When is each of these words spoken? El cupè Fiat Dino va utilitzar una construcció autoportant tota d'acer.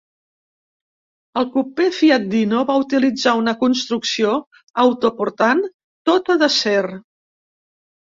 El 1.41 1.43
cupè 1.57 1.89
Fiat 1.97 2.23
Dino 2.31 2.63
va 2.69 2.77
utilitzar 2.83 3.33
una 3.41 3.53
construcció 3.63 4.31
autoportant 4.85 5.61
tota 6.11 6.39
d'acer. 6.45 6.79